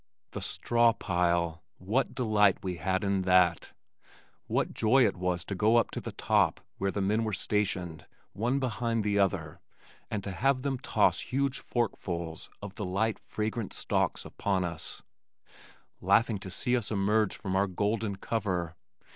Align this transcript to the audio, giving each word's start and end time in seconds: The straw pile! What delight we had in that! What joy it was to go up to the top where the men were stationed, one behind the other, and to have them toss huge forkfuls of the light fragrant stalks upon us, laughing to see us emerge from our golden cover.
The 0.31 0.41
straw 0.41 0.93
pile! 0.93 1.61
What 1.77 2.15
delight 2.15 2.63
we 2.63 2.77
had 2.77 3.03
in 3.03 3.21
that! 3.21 3.71
What 4.47 4.73
joy 4.73 5.05
it 5.05 5.15
was 5.15 5.45
to 5.45 5.53
go 5.53 5.77
up 5.77 5.91
to 5.91 6.01
the 6.01 6.11
top 6.11 6.59
where 6.79 6.89
the 6.89 7.01
men 7.03 7.23
were 7.23 7.33
stationed, 7.33 8.07
one 8.33 8.57
behind 8.57 9.03
the 9.03 9.19
other, 9.19 9.59
and 10.09 10.23
to 10.23 10.31
have 10.31 10.63
them 10.63 10.79
toss 10.79 11.19
huge 11.19 11.59
forkfuls 11.59 12.49
of 12.63 12.73
the 12.73 12.83
light 12.85 13.19
fragrant 13.19 13.73
stalks 13.73 14.25
upon 14.25 14.63
us, 14.63 15.03
laughing 15.99 16.39
to 16.39 16.49
see 16.49 16.75
us 16.75 16.89
emerge 16.89 17.35
from 17.37 17.55
our 17.55 17.67
golden 17.67 18.15
cover. 18.15 18.75